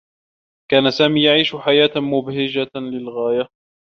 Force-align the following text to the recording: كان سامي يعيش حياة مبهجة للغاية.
كان 0.71 0.91
سامي 0.91 1.23
يعيش 1.23 1.55
حياة 1.55 1.89
مبهجة 1.99 2.69
للغاية. 2.75 3.47